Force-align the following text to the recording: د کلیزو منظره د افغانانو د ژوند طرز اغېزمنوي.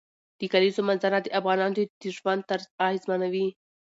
د 0.39 0.41
کلیزو 0.53 0.81
منظره 0.89 1.17
د 1.21 1.27
افغانانو 1.39 1.75
د 2.01 2.03
ژوند 2.17 2.41
طرز 2.49 2.65
اغېزمنوي. 2.85 3.47